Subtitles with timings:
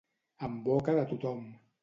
[0.47, 1.47] En boca de tothom.